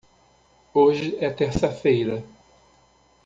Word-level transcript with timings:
Hoje 0.73 1.15
é 1.23 1.29
terça-feira. 1.29 2.23